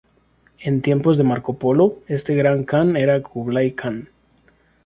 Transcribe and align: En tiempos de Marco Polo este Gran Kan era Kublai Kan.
En 0.59 0.81
tiempos 0.81 1.19
de 1.19 1.23
Marco 1.23 1.59
Polo 1.59 1.99
este 2.07 2.33
Gran 2.33 2.63
Kan 2.63 2.97
era 2.97 3.21
Kublai 3.21 3.73
Kan. 3.75 4.09